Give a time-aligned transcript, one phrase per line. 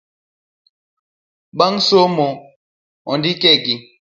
[1.57, 2.27] Bang somo
[3.11, 3.75] andikegi